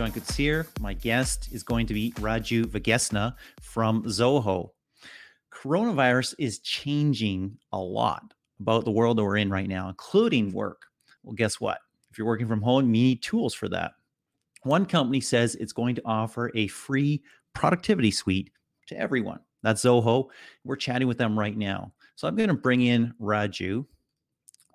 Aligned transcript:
John 0.00 0.12
Koetsier. 0.12 0.66
My 0.80 0.94
guest 0.94 1.50
is 1.52 1.62
going 1.62 1.84
to 1.84 1.92
be 1.92 2.12
Raju 2.12 2.64
Vegesna 2.64 3.34
from 3.60 4.02
Zoho. 4.04 4.70
Coronavirus 5.52 6.34
is 6.38 6.58
changing 6.60 7.58
a 7.70 7.78
lot 7.78 8.32
about 8.60 8.86
the 8.86 8.90
world 8.90 9.18
that 9.18 9.24
we're 9.24 9.36
in 9.36 9.50
right 9.50 9.68
now, 9.68 9.90
including 9.90 10.52
work. 10.52 10.86
Well, 11.22 11.34
guess 11.34 11.60
what? 11.60 11.80
If 12.10 12.16
you're 12.16 12.26
working 12.26 12.48
from 12.48 12.62
home, 12.62 12.86
you 12.86 12.92
need 12.92 13.22
tools 13.22 13.52
for 13.52 13.68
that. 13.68 13.92
One 14.62 14.86
company 14.86 15.20
says 15.20 15.54
it's 15.56 15.74
going 15.74 15.96
to 15.96 16.02
offer 16.06 16.50
a 16.54 16.68
free 16.68 17.22
productivity 17.52 18.10
suite 18.10 18.48
to 18.86 18.98
everyone. 18.98 19.40
That's 19.62 19.84
Zoho. 19.84 20.28
We're 20.64 20.76
chatting 20.76 21.08
with 21.08 21.18
them 21.18 21.38
right 21.38 21.58
now. 21.58 21.92
So 22.16 22.26
I'm 22.26 22.36
going 22.36 22.48
to 22.48 22.54
bring 22.54 22.80
in 22.80 23.12
Raju. 23.20 23.84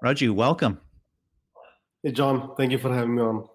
Raju, 0.04 0.36
welcome. 0.36 0.80
Hey, 2.04 2.12
John. 2.12 2.54
Thank 2.58 2.72
you 2.72 2.78
for 2.78 2.94
having 2.94 3.16
me 3.16 3.24
on. 3.24 3.50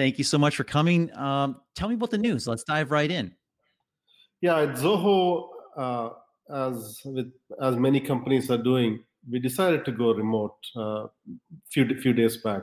Thank 0.00 0.16
you 0.16 0.24
so 0.24 0.38
much 0.38 0.56
for 0.56 0.64
coming. 0.64 1.14
Um, 1.14 1.60
tell 1.74 1.86
me 1.86 1.94
about 1.94 2.10
the 2.10 2.16
news. 2.16 2.46
Let's 2.46 2.64
dive 2.64 2.90
right 2.90 3.10
in. 3.10 3.34
Yeah, 4.40 4.60
at 4.60 4.70
Zoho, 4.70 5.48
uh, 5.76 6.08
as 6.50 7.02
with 7.04 7.30
as 7.60 7.76
many 7.76 8.00
companies 8.00 8.50
are 8.50 8.62
doing, 8.62 9.04
we 9.30 9.40
decided 9.40 9.84
to 9.84 9.92
go 9.92 10.14
remote 10.14 10.56
a 10.74 10.80
uh, 10.80 11.06
few 11.68 11.84
few 12.00 12.14
days 12.14 12.38
back. 12.38 12.62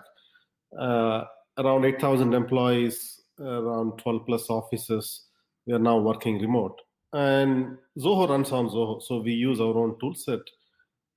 Uh, 0.79 1.25
around 1.59 1.85
8,000 1.85 2.33
employees, 2.33 3.21
around 3.39 3.99
12 3.99 4.25
plus 4.25 4.49
offices. 4.49 5.27
We 5.67 5.73
are 5.73 5.85
now 5.91 5.99
working 5.99 6.41
remote, 6.41 6.81
and 7.13 7.77
Zoho 7.99 8.27
runs 8.27 8.51
on 8.51 8.67
Zoho, 8.67 8.99
so 8.99 9.19
we 9.19 9.33
use 9.33 9.61
our 9.61 9.77
own 9.77 9.93
toolset. 10.01 10.41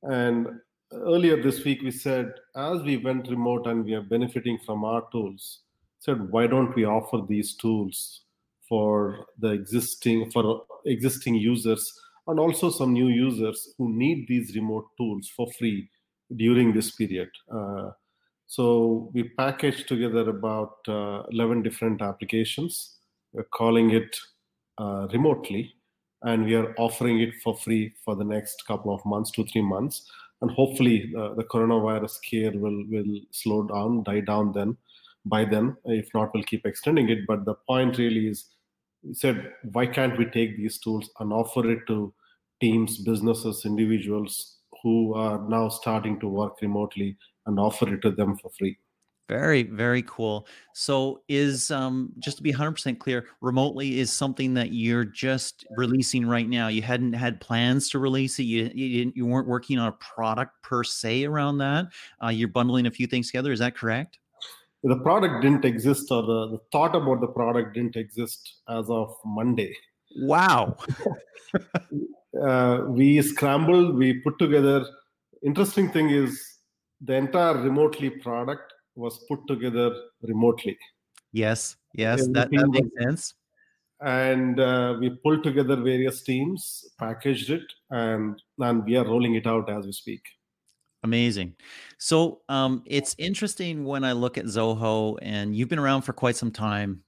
And 0.02 0.48
earlier 0.92 1.42
this 1.42 1.64
week, 1.64 1.80
we 1.80 1.90
said 1.90 2.34
as 2.56 2.82
we 2.82 2.98
went 2.98 3.30
remote 3.30 3.66
and 3.66 3.86
we 3.86 3.94
are 3.94 4.02
benefiting 4.02 4.58
from 4.66 4.84
our 4.84 5.04
tools, 5.10 5.60
said 6.00 6.30
why 6.30 6.46
don't 6.46 6.74
we 6.74 6.84
offer 6.84 7.20
these 7.28 7.54
tools 7.54 8.22
for 8.68 9.26
the 9.38 9.48
existing 9.48 10.30
for 10.30 10.64
existing 10.86 11.34
users 11.34 11.92
and 12.26 12.40
also 12.40 12.70
some 12.70 12.92
new 12.92 13.08
users 13.08 13.74
who 13.76 13.92
need 13.92 14.26
these 14.28 14.54
remote 14.54 14.86
tools 14.96 15.28
for 15.36 15.46
free 15.58 15.88
during 16.36 16.72
this 16.72 16.90
period. 16.92 17.28
Uh, 17.52 17.90
so 18.46 19.10
we 19.12 19.24
packaged 19.36 19.88
together 19.88 20.28
about 20.30 20.76
uh, 20.88 21.22
11 21.30 21.62
different 21.62 22.02
applications. 22.02 22.98
We're 23.32 23.44
calling 23.44 23.90
it 23.90 24.16
uh, 24.78 25.08
remotely, 25.12 25.74
and 26.22 26.44
we 26.44 26.54
are 26.54 26.74
offering 26.78 27.20
it 27.20 27.34
for 27.42 27.56
free 27.56 27.94
for 28.04 28.14
the 28.14 28.24
next 28.24 28.64
couple 28.66 28.94
of 28.94 29.04
months, 29.04 29.30
two, 29.30 29.44
three 29.46 29.62
months. 29.62 30.08
And 30.40 30.50
hopefully, 30.50 31.12
uh, 31.16 31.34
the 31.34 31.44
coronavirus 31.44 32.10
scare 32.10 32.52
will, 32.52 32.84
will 32.88 33.20
slow 33.30 33.64
down, 33.64 34.04
die 34.04 34.20
down 34.20 34.52
then 34.52 34.76
by 35.24 35.44
them. 35.44 35.76
If 35.84 36.08
not, 36.14 36.32
we'll 36.34 36.44
keep 36.44 36.66
extending 36.66 37.08
it. 37.08 37.26
But 37.26 37.44
the 37.44 37.54
point 37.54 37.98
really 37.98 38.28
is, 38.28 38.46
we 39.02 39.14
said, 39.14 39.52
why 39.72 39.86
can't 39.86 40.18
we 40.18 40.26
take 40.26 40.56
these 40.56 40.78
tools 40.78 41.10
and 41.20 41.32
offer 41.32 41.70
it 41.70 41.86
to 41.86 42.12
teams, 42.60 42.98
businesses, 42.98 43.64
individuals 43.64 44.58
who 44.82 45.14
are 45.14 45.40
now 45.48 45.68
starting 45.68 46.18
to 46.20 46.28
work 46.28 46.60
remotely 46.62 47.16
and 47.46 47.58
offer 47.58 47.92
it 47.92 48.02
to 48.02 48.10
them 48.10 48.36
for 48.36 48.50
free. 48.58 48.78
Very, 49.28 49.62
very 49.62 50.02
cool. 50.02 50.48
So, 50.74 51.22
is 51.28 51.70
um, 51.70 52.12
just 52.18 52.36
to 52.38 52.42
be 52.42 52.52
100% 52.52 52.98
clear, 52.98 53.26
remotely 53.40 54.00
is 54.00 54.12
something 54.12 54.54
that 54.54 54.72
you're 54.72 55.04
just 55.04 55.64
releasing 55.76 56.26
right 56.26 56.48
now. 56.48 56.66
You 56.66 56.82
hadn't 56.82 57.12
had 57.12 57.40
plans 57.40 57.90
to 57.90 58.00
release 58.00 58.40
it. 58.40 58.44
You 58.44 58.70
you, 58.74 59.12
you 59.14 59.26
weren't 59.26 59.46
working 59.46 59.78
on 59.78 59.86
a 59.86 59.92
product 59.92 60.60
per 60.64 60.82
se 60.82 61.26
around 61.26 61.58
that. 61.58 61.86
Uh, 62.22 62.28
you're 62.28 62.48
bundling 62.48 62.86
a 62.86 62.90
few 62.90 63.06
things 63.06 63.28
together. 63.28 63.52
Is 63.52 63.60
that 63.60 63.76
correct? 63.76 64.18
The 64.82 64.96
product 64.96 65.42
didn't 65.42 65.64
exist, 65.64 66.10
or 66.10 66.22
the, 66.22 66.48
the 66.52 66.58
thought 66.72 66.96
about 66.96 67.20
the 67.20 67.26
product 67.26 67.74
didn't 67.74 67.96
exist 67.96 68.60
as 68.68 68.88
of 68.88 69.14
Monday. 69.24 69.74
Wow. 70.16 70.76
uh, 72.42 72.84
we 72.88 73.20
scrambled. 73.20 73.96
We 73.96 74.20
put 74.20 74.38
together. 74.38 74.86
Interesting 75.44 75.90
thing 75.90 76.10
is 76.10 76.42
the 77.00 77.14
entire 77.14 77.54
remotely 77.54 78.10
product 78.10 78.72
was 78.94 79.24
put 79.28 79.46
together 79.46 79.94
remotely. 80.22 80.76
Yes, 81.32 81.76
yes, 81.94 82.26
that, 82.28 82.50
that 82.50 82.68
makes 82.68 82.88
sense. 83.00 83.34
And 84.00 84.58
uh, 84.58 84.96
we 84.98 85.10
pulled 85.10 85.44
together 85.44 85.76
various 85.76 86.22
teams, 86.22 86.84
packaged 86.98 87.50
it, 87.50 87.62
and 87.90 88.40
and 88.58 88.84
we 88.84 88.96
are 88.96 89.04
rolling 89.04 89.34
it 89.34 89.46
out 89.46 89.70
as 89.70 89.84
we 89.84 89.92
speak. 89.92 90.22
Amazing. 91.02 91.54
So 91.98 92.42
um, 92.48 92.82
it's 92.86 93.14
interesting 93.18 93.84
when 93.84 94.04
I 94.04 94.12
look 94.12 94.36
at 94.36 94.44
Zoho, 94.44 95.18
and 95.22 95.56
you've 95.56 95.68
been 95.68 95.78
around 95.78 96.02
for 96.02 96.12
quite 96.12 96.36
some 96.36 96.50
time. 96.50 97.02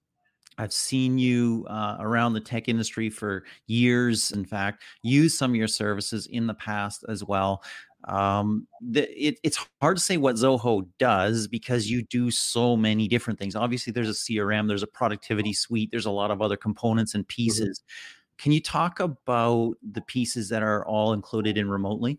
I've 0.59 0.73
seen 0.73 1.19
you 1.19 1.67
uh, 1.69 1.97
around 2.01 2.35
the 2.35 2.41
tech 2.41 2.69
industry 2.69 3.11
for 3.11 3.45
years. 3.67 4.33
In 4.33 4.45
fact, 4.45 4.83
use 5.03 5.37
some 5.37 5.51
of 5.51 5.57
your 5.57 5.69
services 5.69 6.27
in 6.27 6.47
the 6.47 6.55
past 6.55 7.05
as 7.09 7.25
well 7.25 7.63
um 8.09 8.67
the, 8.81 9.09
it, 9.17 9.39
it's 9.45 9.65
hard 9.81 9.97
to 9.97 10.03
say 10.03 10.17
what 10.17 10.35
zoho 10.35 10.87
does 10.99 11.47
because 11.47 11.89
you 11.89 12.03
do 12.03 12.31
so 12.31 12.77
many 12.77 13.07
different 13.07 13.39
things 13.39 13.55
obviously 13.55 13.93
there's 13.93 14.09
a 14.09 14.13
crm 14.13 14.67
there's 14.67 14.83
a 14.83 14.89
productivity 14.89 15.53
suite 15.53 15.91
there's 15.93 16.07
a 16.07 16.11
lot 16.11 16.31
of 16.31 16.43
other 16.43 16.57
components 16.57 17.15
and 17.15 17.25
mm-hmm. 17.25 17.43
pieces 17.43 17.81
mm-hmm. 17.81 18.43
can 18.43 18.53
you 18.53 18.61
talk 18.61 18.99
about 18.99 19.75
the 19.93 20.01
pieces 20.03 20.49
that 20.49 20.63
are 20.63 20.85
all 20.87 21.13
included 21.13 21.57
in 21.57 21.71
remotely 21.71 22.19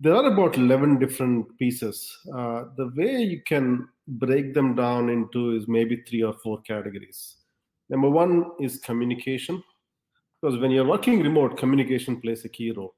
there 0.00 0.14
are 0.14 0.32
about 0.32 0.56
11 0.56 0.98
different 0.98 1.46
pieces. 1.58 2.10
Uh, 2.34 2.64
the 2.76 2.90
way 2.96 3.20
you 3.22 3.42
can 3.46 3.86
break 4.08 4.54
them 4.54 4.74
down 4.74 5.10
into 5.10 5.54
is 5.54 5.68
maybe 5.68 6.02
three 6.08 6.22
or 6.22 6.32
four 6.32 6.60
categories. 6.62 7.36
Number 7.90 8.08
one 8.08 8.52
is 8.58 8.78
communication 8.78 9.62
because 10.40 10.58
when 10.58 10.70
you're 10.70 10.86
working 10.86 11.22
remote 11.22 11.58
communication 11.58 12.18
plays 12.20 12.44
a 12.46 12.48
key 12.48 12.70
role. 12.70 12.94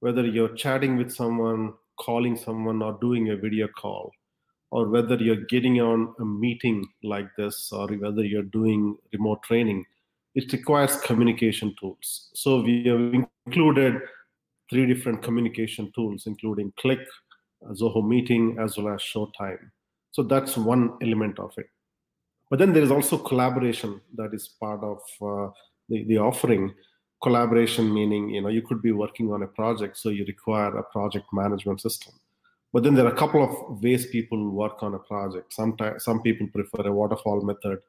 Whether 0.00 0.24
you're 0.24 0.54
chatting 0.54 0.96
with 0.96 1.12
someone, 1.12 1.74
calling 2.00 2.36
someone, 2.36 2.82
or 2.82 2.96
doing 3.00 3.30
a 3.30 3.36
video 3.36 3.68
call, 3.76 4.12
or 4.70 4.88
whether 4.88 5.16
you're 5.16 5.44
getting 5.46 5.80
on 5.80 6.14
a 6.20 6.24
meeting 6.24 6.86
like 7.02 7.28
this, 7.36 7.70
or 7.72 7.88
whether 7.88 8.24
you're 8.24 8.44
doing 8.44 8.96
remote 9.12 9.42
training, 9.42 9.84
it 10.34 10.52
requires 10.52 11.00
communication 11.00 11.74
tools. 11.80 12.30
So 12.34 12.62
we 12.62 12.84
have 12.84 13.12
included 13.46 14.00
three 14.70 14.86
different 14.86 15.22
communication 15.22 15.90
tools, 15.94 16.24
including 16.26 16.72
Cliq, 16.82 17.04
Zoho 17.72 18.06
Meeting, 18.06 18.56
as 18.60 18.76
well 18.76 18.94
as 18.94 19.00
Showtime. 19.00 19.70
So 20.10 20.22
that's 20.22 20.56
one 20.56 20.96
element 21.02 21.38
of 21.38 21.52
it. 21.56 21.66
But 22.50 22.58
then 22.58 22.72
there 22.72 22.82
is 22.82 22.90
also 22.90 23.18
collaboration 23.18 24.00
that 24.16 24.32
is 24.32 24.48
part 24.60 24.82
of 24.82 24.98
uh, 25.20 25.50
the, 25.88 26.04
the 26.04 26.18
offering. 26.18 26.74
Collaboration 27.22 27.92
meaning 27.92 28.30
you 28.30 28.40
know 28.40 28.48
you 28.48 28.62
could 28.62 28.80
be 28.80 28.92
working 28.92 29.32
on 29.32 29.42
a 29.42 29.46
project 29.48 29.96
so 29.96 30.08
you 30.08 30.24
require 30.26 30.76
a 30.76 30.84
project 30.84 31.26
management 31.32 31.80
system. 31.80 32.12
But 32.72 32.84
then 32.84 32.94
there 32.94 33.06
are 33.06 33.12
a 33.12 33.16
couple 33.16 33.42
of 33.42 33.82
ways 33.82 34.06
people 34.06 34.50
work 34.50 34.82
on 34.82 34.94
a 34.94 34.98
project. 35.00 35.52
Sometimes 35.52 36.04
some 36.04 36.22
people 36.22 36.46
prefer 36.54 36.86
a 36.86 36.92
waterfall 36.92 37.40
method 37.40 37.80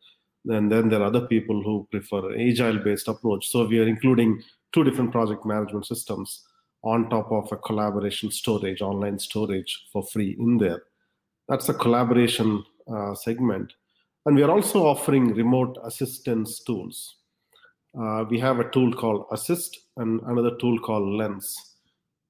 and 0.46 0.72
then 0.72 0.90
there 0.90 1.02
are 1.02 1.06
other 1.06 1.28
people 1.28 1.62
who 1.62 1.88
prefer 1.92 2.32
an 2.32 2.42
agile 2.42 2.80
based 2.80 3.08
approach. 3.08 3.50
So 3.50 3.68
we 3.68 3.80
are 3.80 3.88
including 3.88 4.42
two 4.74 4.84
different 4.84 5.12
project 5.12 5.46
management 5.46 5.86
systems 5.86 6.46
on 6.84 7.10
top 7.10 7.32
of 7.32 7.52
a 7.52 7.58
collaboration 7.58 8.32
storage 8.32 8.82
online 8.82 9.20
storage 9.20 9.86
for 9.92 10.04
free 10.04 10.36
in 10.40 10.58
there 10.58 10.84
that's 11.48 11.70
a 11.70 11.74
collaboration 11.74 12.64
uh, 12.94 13.14
segment 13.14 13.74
and 14.26 14.36
we 14.36 14.44
are 14.44 14.52
also 14.52 14.86
offering 14.86 15.34
remote 15.34 15.78
assistance 15.84 16.60
tools 16.62 17.16
uh, 17.98 18.24
we 18.30 18.40
have 18.40 18.60
a 18.60 18.70
tool 18.70 18.94
called 18.94 19.26
Assist 19.32 19.80
and 19.98 20.22
another 20.22 20.56
tool 20.58 20.80
called 20.80 21.10
Lens. 21.10 21.76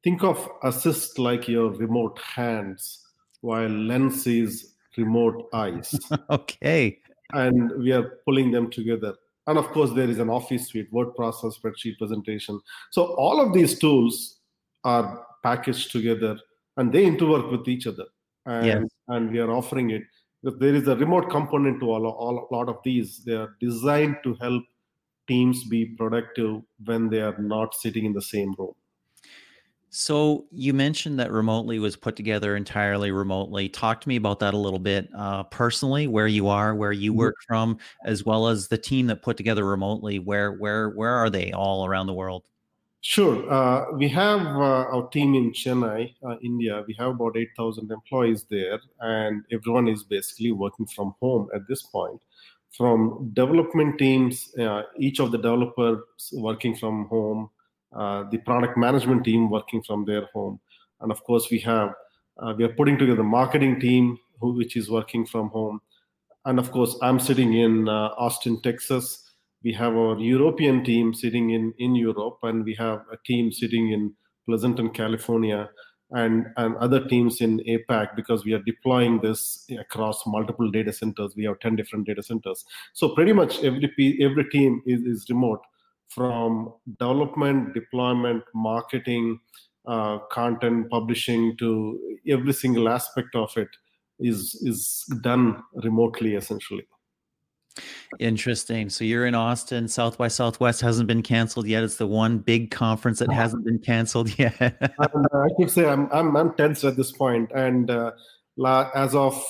Think 0.03 0.23
of 0.23 0.49
Assist 0.63 1.19
like 1.19 1.47
your 1.47 1.71
remote 1.71 2.17
hands, 2.19 3.05
while 3.41 3.67
Lens 3.67 4.25
is 4.25 4.75
remote 4.97 5.49
eyes. 5.53 5.93
okay. 6.29 6.99
And 7.33 7.71
we 7.79 7.91
are 7.91 8.19
pulling 8.25 8.51
them 8.51 8.71
together. 8.71 9.15
And 9.47 9.57
of 9.57 9.67
course, 9.69 9.91
there 9.91 10.09
is 10.09 10.19
an 10.19 10.29
Office 10.29 10.67
suite, 10.67 10.91
word 10.93 11.15
process, 11.15 11.57
spreadsheet 11.57 11.97
presentation. 11.97 12.59
So 12.91 13.15
all 13.15 13.41
of 13.41 13.53
these 13.53 13.77
tools 13.77 14.38
are 14.83 15.25
packaged 15.43 15.91
together 15.91 16.37
and 16.77 16.91
they 16.91 17.05
interwork 17.05 17.51
with 17.51 17.67
each 17.67 17.87
other. 17.87 18.05
And, 18.45 18.65
yes. 18.65 18.83
and 19.07 19.31
we 19.31 19.39
are 19.39 19.51
offering 19.51 19.91
it. 19.91 20.03
There 20.43 20.73
is 20.73 20.87
a 20.87 20.95
remote 20.95 21.29
component 21.29 21.79
to 21.81 21.91
all, 21.91 22.07
all, 22.07 22.47
a 22.49 22.55
lot 22.55 22.69
of 22.69 22.77
these. 22.83 23.21
They 23.25 23.35
are 23.35 23.55
designed 23.59 24.17
to 24.23 24.35
help 24.35 24.63
teams 25.27 25.65
be 25.65 25.85
productive 25.85 26.61
when 26.85 27.09
they 27.09 27.21
are 27.21 27.37
not 27.37 27.75
sitting 27.75 28.05
in 28.05 28.13
the 28.13 28.21
same 28.21 28.55
room. 28.57 28.73
So 29.91 30.45
you 30.51 30.73
mentioned 30.73 31.19
that 31.19 31.31
remotely 31.31 31.79
was 31.79 31.95
put 31.95 32.15
together 32.15 32.55
entirely 32.55 33.11
remotely. 33.11 33.69
Talk 33.69 34.01
to 34.01 34.09
me 34.09 34.17
about 34.17 34.39
that 34.39 34.53
a 34.53 34.57
little 34.57 34.79
bit 34.79 35.09
uh, 35.17 35.43
personally, 35.43 36.05
where 36.05 36.27
you 36.27 36.47
are, 36.47 36.75
where 36.75 36.91
you 36.91 37.11
mm-hmm. 37.11 37.19
work 37.19 37.35
from, 37.47 37.79
as 38.05 38.23
well 38.23 38.47
as 38.47 38.67
the 38.67 38.77
team 38.77 39.07
that 39.07 39.23
put 39.23 39.35
together 39.35 39.65
remotely. 39.65 40.19
Where 40.19 40.53
where 40.53 40.89
where 40.89 41.15
are 41.15 41.29
they 41.29 41.51
all 41.53 41.87
around 41.87 42.05
the 42.05 42.13
world? 42.13 42.47
Sure. 43.01 43.49
Uh, 43.51 43.91
we 43.93 44.09
have 44.09 44.41
uh, 44.41 44.85
our 44.93 45.07
team 45.09 45.33
in 45.33 45.51
Chennai, 45.53 46.13
uh, 46.27 46.35
India. 46.43 46.83
We 46.85 46.93
have 46.95 47.11
about 47.11 47.37
8,000 47.37 47.89
employees 47.91 48.43
there, 48.49 48.79
and 48.99 49.43
everyone 49.51 49.87
is 49.87 50.03
basically 50.03 50.51
working 50.51 50.85
from 50.85 51.15
home 51.21 51.47
at 51.53 51.67
this 51.67 51.83
point. 51.83 52.21
from 52.77 53.31
development 53.33 53.97
teams, 53.99 54.53
uh, 54.59 54.83
each 54.97 55.19
of 55.19 55.31
the 55.31 55.37
developers 55.39 55.99
working 56.33 56.75
from 56.75 57.07
home, 57.09 57.49
uh, 57.93 58.23
the 58.31 58.37
product 58.39 58.77
management 58.77 59.25
team 59.25 59.49
working 59.49 59.81
from 59.83 60.05
their 60.05 60.25
home, 60.33 60.59
and 61.01 61.11
of 61.11 61.23
course 61.23 61.49
we 61.51 61.59
have 61.59 61.95
uh, 62.39 62.53
we 62.57 62.63
are 62.63 62.75
putting 62.79 62.97
together 62.97 63.17
the 63.17 63.23
marketing 63.23 63.79
team 63.79 64.17
who 64.39 64.53
which 64.53 64.77
is 64.77 64.89
working 64.89 65.25
from 65.25 65.49
home, 65.49 65.81
and 66.45 66.59
of 66.59 66.71
course 66.71 66.95
I'm 67.01 67.19
sitting 67.19 67.53
in 67.55 67.89
Austin, 67.89 68.61
Texas. 68.61 69.28
We 69.63 69.73
have 69.73 69.93
our 69.95 70.17
European 70.19 70.83
team 70.83 71.13
sitting 71.13 71.51
in 71.51 71.73
in 71.77 71.95
Europe, 71.95 72.39
and 72.43 72.63
we 72.63 72.75
have 72.75 73.05
a 73.11 73.17
team 73.25 73.51
sitting 73.51 73.91
in 73.91 74.13
Pleasanton, 74.45 74.89
California 74.89 75.69
and, 76.11 76.47
and 76.57 76.75
other 76.77 77.07
teams 77.07 77.41
in 77.41 77.59
APAC 77.59 78.15
because 78.15 78.43
we 78.43 78.53
are 78.53 78.63
deploying 78.63 79.19
this 79.21 79.67
across 79.79 80.25
multiple 80.25 80.69
data 80.71 80.91
centers. 80.91 81.35
We 81.35 81.45
have 81.45 81.59
10 81.59 81.75
different 81.75 82.07
data 82.07 82.23
centers. 82.23 82.65
So 82.93 83.09
pretty 83.09 83.33
much 83.33 83.63
every, 83.63 83.91
every 84.21 84.49
team 84.49 84.81
is, 84.85 85.01
is 85.01 85.25
remote 85.29 85.61
from 86.07 86.73
development, 86.97 87.75
deployment, 87.75 88.43
marketing, 88.55 89.39
uh, 89.87 90.17
content 90.31 90.89
publishing 90.89 91.55
to 91.57 92.17
every 92.27 92.53
single 92.53 92.89
aspect 92.89 93.35
of 93.35 93.55
it 93.55 93.69
is 94.19 94.55
is 94.65 95.05
done 95.21 95.63
remotely 95.83 96.35
essentially. 96.35 96.85
Interesting. 98.19 98.89
So 98.89 99.03
you're 99.03 99.25
in 99.25 99.35
Austin. 99.35 99.87
South 99.87 100.17
by 100.17 100.27
Southwest 100.27 100.81
hasn't 100.81 101.07
been 101.07 101.21
canceled 101.21 101.67
yet. 101.67 101.83
It's 101.83 101.97
the 101.97 102.07
one 102.07 102.39
big 102.39 102.71
conference 102.71 103.19
that 103.19 103.31
hasn't 103.31 103.65
been 103.65 103.79
canceled 103.79 104.37
yet. 104.39 104.55
and, 104.59 105.25
uh, 105.33 105.39
I 105.39 105.47
keep 105.57 105.69
saying 105.69 105.89
I'm, 105.89 106.09
I'm 106.11 106.35
I'm 106.35 106.53
tense 106.55 106.83
at 106.83 106.95
this 106.95 107.11
point. 107.11 107.51
And 107.53 107.89
uh, 107.91 108.11
as 108.95 109.15
of 109.15 109.41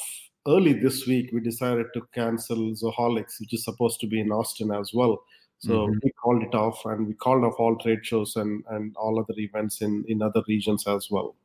early 0.48 0.74
this 0.74 1.08
week, 1.08 1.30
we 1.34 1.40
decided 1.42 1.88
to 1.94 2.02
cancel 2.14 2.74
Zoholics, 2.74 3.40
which 3.40 3.54
is 3.54 3.64
supposed 3.64 4.00
to 4.02 4.08
be 4.08 4.20
in 4.20 4.32
Austin 4.32 4.72
as 4.72 4.92
well. 4.94 5.24
So 5.60 5.88
mm-hmm. 5.88 6.00
we 6.04 6.12
called 6.12 6.44
it 6.44 6.56
off, 6.56 6.86
and 6.86 7.08
we 7.08 7.14
called 7.14 7.44
off 7.44 7.56
all 7.60 7.76
trade 7.78 8.06
shows 8.06 8.36
and 8.36 8.64
and 8.70 8.96
all 8.96 9.20
other 9.20 9.38
events 9.38 9.82
in 9.82 10.06
in 10.08 10.22
other 10.22 10.42
regions 10.48 10.88
as 10.88 11.08
well. 11.12 11.36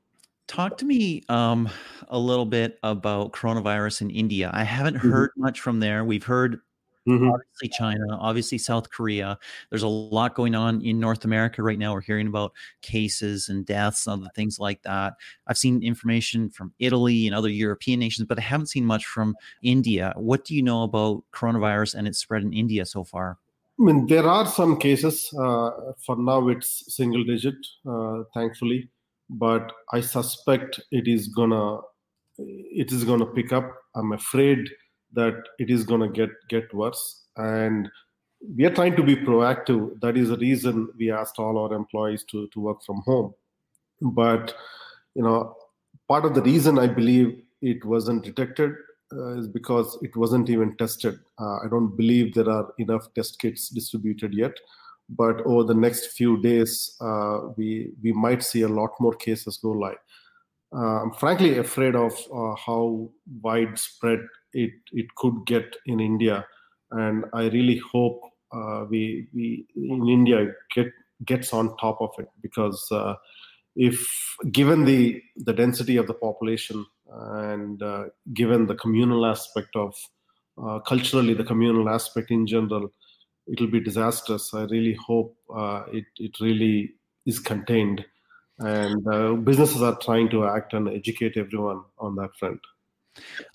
Talk 0.47 0.77
to 0.79 0.85
me 0.85 1.23
um, 1.29 1.69
a 2.09 2.19
little 2.19 2.45
bit 2.45 2.79
about 2.83 3.33
coronavirus 3.33 4.03
in 4.03 4.11
India. 4.11 4.51
I 4.53 4.63
haven't 4.63 4.97
mm-hmm. 4.97 5.11
heard 5.11 5.31
much 5.37 5.61
from 5.61 5.81
there. 5.81 6.05
We've 6.05 6.25
heard 6.25 6.61
Mm-hmm. 7.09 7.31
Obviously, 7.31 7.69
China, 7.69 8.17
obviously, 8.19 8.59
South 8.59 8.91
Korea. 8.91 9.39
There's 9.69 9.83
a 9.83 9.89
lot 9.89 10.35
going 10.35 10.55
on 10.55 10.81
in 10.81 10.99
North 10.99 11.25
America 11.25 11.63
right 11.63 11.79
now. 11.79 11.93
We're 11.93 12.01
hearing 12.01 12.27
about 12.27 12.53
cases 12.81 13.51
and 13.51 13.67
deaths 13.67 14.07
and 14.07 14.23
other 14.23 14.31
things 14.35 14.59
like 14.59 14.83
that. 14.83 15.15
I've 15.47 15.59
seen 15.59 15.83
information 15.83 16.49
from 16.49 16.73
Italy 16.79 17.27
and 17.27 17.37
other 17.37 17.51
European 17.51 18.01
nations, 18.01 18.27
but 18.27 18.39
I 18.39 18.43
haven't 18.43 18.69
seen 18.69 18.87
much 18.87 19.05
from 19.05 19.37
India. 19.63 20.15
What 20.17 20.45
do 20.45 20.55
you 20.55 20.63
know 20.63 20.83
about 20.83 21.25
coronavirus 21.33 21.97
and 21.97 22.09
its 22.09 22.19
spread 22.19 22.43
in 22.43 22.55
India 22.55 22.87
so 22.87 23.05
far? 23.05 23.39
I 23.79 23.83
mean, 23.83 24.07
there 24.07 24.27
are 24.27 24.47
some 24.47 24.79
cases. 24.79 25.29
Uh, 25.39 25.71
for 26.07 26.17
now, 26.17 26.49
it's 26.49 26.95
single 26.95 27.25
digit, 27.25 27.57
uh, 27.87 28.23
thankfully, 28.33 28.89
but 29.29 29.73
I 29.93 30.01
suspect 30.01 30.81
it 30.91 31.09
is 31.09 31.29
gonna 31.29 31.81
it 32.39 32.93
is 32.93 33.05
gonna 33.05 33.27
pick 33.27 33.53
up. 33.53 33.71
I'm 33.95 34.13
afraid 34.13 34.69
that 35.15 35.43
it 35.59 35.71
is 35.71 35.85
going 35.85 36.01
to 36.01 36.09
get 36.09 36.31
get 36.49 36.73
worse. 36.75 37.25
And 37.37 37.89
we 38.57 38.65
are 38.67 38.75
trying 38.75 38.97
to 38.97 39.03
be 39.03 39.17
proactive. 39.17 40.01
That 40.01 40.17
is 40.17 40.29
the 40.29 40.37
reason 40.37 40.89
we 40.99 41.11
asked 41.11 41.39
all 41.39 41.59
our 41.59 41.75
employees 41.75 42.25
to 42.31 42.49
to 42.49 42.61
work 42.61 42.83
from 42.85 43.03
home. 43.05 43.35
But 44.01 44.55
you 45.15 45.23
know 45.23 45.57
part 46.09 46.25
of 46.25 46.35
the 46.35 46.43
reason 46.43 46.79
i 46.79 46.87
believe 46.87 47.41
it 47.63 47.85
wasn't 47.85 48.23
detected 48.23 48.73
uh, 49.13 49.39
is 49.39 49.49
because 49.49 49.97
it 50.03 50.15
wasn't 50.17 50.51
even 50.51 50.77
tested. 50.77 51.19
Uh, 51.41 51.59
i 51.65 51.67
don't 51.71 51.97
believe 51.97 52.35
there 52.35 52.51
are 52.51 52.73
enough 52.79 53.13
test 53.15 53.39
kits 53.41 53.69
distributed 53.69 54.35
yet. 54.35 54.53
But 55.09 55.43
over 55.43 55.65
the 55.65 55.75
next 55.75 56.07
few 56.13 56.41
days 56.43 56.97
uh, 57.01 57.41
we 57.57 57.93
we 58.03 58.13
might 58.13 58.43
see 58.43 58.63
a 58.63 58.69
lot 58.69 58.93
more 59.01 59.15
cases 59.15 59.59
go 59.63 59.71
live. 59.71 60.03
Uh, 60.75 61.03
i'm 61.03 61.13
frankly 61.13 61.59
afraid 61.59 61.95
of 61.95 62.13
uh, 62.35 62.55
how 62.67 63.09
widespread 63.43 64.21
it 64.55 64.73
it 64.93 65.15
could 65.17 65.45
get 65.47 65.77
in 65.87 66.01
India, 66.01 66.47
and 66.91 67.25
I 67.33 67.49
really 67.49 67.81
hope 67.93 68.23
uh, 68.53 68.85
we 68.89 69.29
we 69.35 69.67
in 69.77 70.09
India 70.09 70.53
get 70.75 70.93
gets 71.25 71.53
on 71.53 71.77
top 71.77 72.01
of 72.01 72.11
it 72.19 72.29
because 72.41 72.87
uh, 72.91 73.15
if 73.77 74.37
given 74.53 74.85
the 74.85 75.23
the 75.37 75.53
density 75.53 75.97
of 75.97 76.07
the 76.07 76.15
population 76.15 76.85
and 77.07 77.83
uh, 77.83 78.05
given 78.33 78.67
the 78.67 78.75
communal 78.75 79.27
aspect 79.27 79.75
of 79.77 79.95
uh, 80.63 80.79
culturally 80.81 81.35
the 81.35 81.45
communal 81.45 81.89
aspect 81.89 82.31
in 82.31 82.47
general 82.47 82.91
it'll 83.47 83.71
be 83.71 83.81
disastrous. 83.81 84.55
I 84.55 84.65
really 84.65 84.97
hope 85.07 85.37
uh, 85.55 85.85
it 85.93 86.07
it 86.17 86.41
really 86.41 86.95
is 87.27 87.39
contained. 87.39 88.05
And 88.59 89.07
uh, 89.09 89.33
businesses 89.35 89.83
are 89.83 89.99
trying 89.99 90.31
to 90.31 90.47
act 90.47 90.75
and 90.75 90.89
educate 90.89 91.37
everyone 91.37 91.83
on 91.99 92.15
that 92.17 92.37
front 92.39 92.61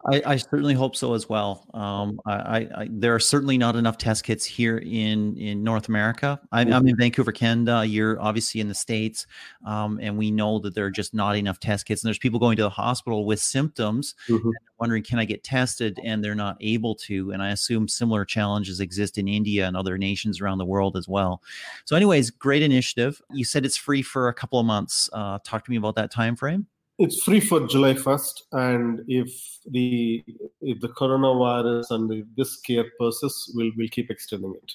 I, 0.06 0.22
I, 0.26 0.36
certainly 0.38 0.74
hope 0.74 0.96
so 0.96 1.14
as 1.14 1.28
well. 1.28 1.66
Um, 1.74 2.22
I, 2.26 2.70
I, 2.76 2.88
there 2.90 3.14
are 3.14 3.20
certainly 3.20 3.58
not 3.58 3.76
enough 3.76 3.98
test 3.98 4.24
kits 4.24 4.46
here 4.46 4.78
in 4.78 5.36
in 5.38 5.64
North 5.64 5.90
America. 5.90 6.40
I'm, 6.52 6.72
I'm 6.72 6.88
in 6.88 6.94
mm-hmm. 6.94 7.02
Vancouver, 7.02 7.32
Canada. 7.34 7.86
You're 7.86 8.20
obviously 8.22 8.62
in 8.62 8.70
the 8.70 8.74
states, 8.74 9.28
um, 9.66 10.00
and 10.02 10.18
we 10.18 10.32
know 10.32 10.60
that 10.60 10.76
there 10.76 10.86
are 10.86 10.92
just 10.92 11.14
not 11.14 11.36
enough 11.36 11.60
test 11.60 11.86
kits. 11.86 12.02
And 12.02 12.08
there's 12.08 12.18
people 12.18 12.40
going 12.40 12.56
to 12.58 12.64
the 12.64 12.70
hospital 12.70 13.26
with 13.26 13.40
symptoms, 13.40 14.16
mm-hmm. 14.30 14.50
wondering, 14.80 15.04
"Can 15.04 15.20
I 15.20 15.26
get 15.26 15.44
tested?" 15.44 16.00
And 16.04 16.24
they're 16.24 16.36
not 16.36 16.58
able 16.62 16.96
to. 16.96 17.32
And 17.32 17.44
I 17.44 17.50
assume 17.50 17.88
similar 17.88 18.24
challenges 18.24 18.80
exist 18.80 19.18
in 19.18 19.28
India 19.28 19.68
and 19.68 19.76
other 19.76 19.98
nations 19.98 20.40
around 20.40 20.60
the 20.60 20.66
world 20.66 20.96
as 20.96 21.08
well. 21.08 21.44
So, 21.84 21.98
anyways, 21.98 22.30
great 22.30 22.62
initiative. 22.62 23.22
You 23.32 23.44
said 23.44 23.66
it's 23.66 23.78
free 23.78 24.02
for 24.02 24.30
a 24.30 24.34
couple 24.34 24.60
of 24.60 24.66
months. 24.66 25.10
Uh, 25.12 25.40
talk 25.44 25.66
to 25.66 25.72
me 25.72 25.78
about 25.78 25.96
that 25.96 26.12
time 26.12 26.38
frame 26.38 26.68
it's 27.00 27.24
free 27.24 27.40
for 27.40 27.66
July 27.66 27.94
1st, 27.94 28.42
and 28.52 29.02
if 29.08 29.32
the 29.66 30.24
if 30.62 30.80
the 30.82 30.90
coronavirus 30.90 31.92
and 31.92 32.10
the, 32.10 32.26
this 32.36 32.54
scare 32.58 32.86
persists, 33.00 33.52
we'll 33.56 33.72
we'll 33.78 33.88
keep 33.90 34.12
extending 34.12 34.54
it. 34.62 34.72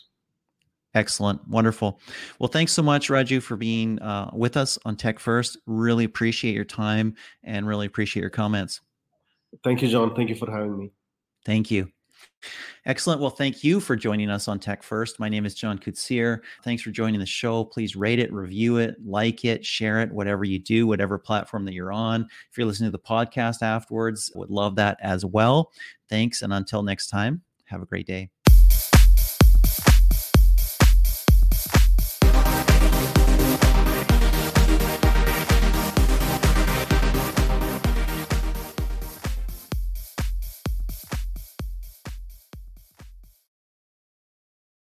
Excellent, 0.94 1.46
wonderful. 1.48 2.00
Well, 2.38 2.48
thanks 2.48 2.72
so 2.72 2.82
much, 2.82 3.08
Raju, 3.08 3.42
for 3.42 3.56
being 3.56 3.98
uh, 4.00 4.30
with 4.32 4.56
us 4.56 4.78
on 4.84 4.96
Tech 4.96 5.18
First. 5.18 5.58
Really 5.66 6.04
appreciate 6.04 6.54
your 6.54 6.64
time 6.64 7.14
and 7.42 7.66
really 7.66 7.86
appreciate 7.86 8.22
your 8.22 8.30
comments. 8.30 8.80
Thank 9.62 9.82
you, 9.82 9.88
John. 9.88 10.14
Thank 10.14 10.30
you 10.30 10.36
for 10.36 10.50
having 10.50 10.78
me. 10.78 10.92
Thank 11.44 11.70
you. 11.70 11.93
Excellent. 12.86 13.20
Well, 13.20 13.30
thank 13.30 13.64
you 13.64 13.80
for 13.80 13.96
joining 13.96 14.28
us 14.28 14.48
on 14.48 14.58
Tech 14.58 14.82
First. 14.82 15.18
My 15.18 15.28
name 15.28 15.46
is 15.46 15.54
John 15.54 15.78
Koetsier. 15.78 16.40
Thanks 16.62 16.82
for 16.82 16.90
joining 16.90 17.20
the 17.20 17.26
show. 17.26 17.64
Please 17.64 17.96
rate 17.96 18.18
it, 18.18 18.32
review 18.32 18.76
it, 18.76 18.96
like 19.04 19.44
it, 19.44 19.64
share 19.64 20.00
it, 20.00 20.12
whatever 20.12 20.44
you 20.44 20.58
do, 20.58 20.86
whatever 20.86 21.18
platform 21.18 21.64
that 21.64 21.72
you're 21.72 21.92
on. 21.92 22.26
If 22.50 22.58
you're 22.58 22.66
listening 22.66 22.88
to 22.88 22.96
the 22.96 22.98
podcast 22.98 23.62
afterwards, 23.62 24.30
would 24.34 24.50
love 24.50 24.76
that 24.76 24.98
as 25.00 25.24
well. 25.24 25.72
Thanks. 26.10 26.42
And 26.42 26.52
until 26.52 26.82
next 26.82 27.08
time, 27.08 27.42
have 27.64 27.80
a 27.80 27.86
great 27.86 28.06
day. 28.06 28.28